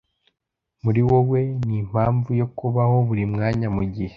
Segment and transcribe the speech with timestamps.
[0.83, 4.09] muri wowe nimpamvu yo kubaho buri mwanya mugihe